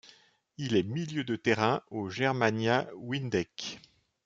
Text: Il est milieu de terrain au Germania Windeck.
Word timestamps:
Il 0.57 0.75
est 0.75 0.81
milieu 0.81 1.23
de 1.23 1.35
terrain 1.35 1.83
au 1.91 2.09
Germania 2.09 2.89
Windeck. 2.95 3.77